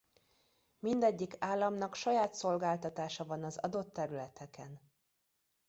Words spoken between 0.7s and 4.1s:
Mindegyik államnak saját szolgáltatása van az adott